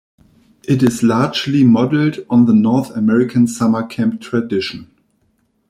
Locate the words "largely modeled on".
1.03-2.47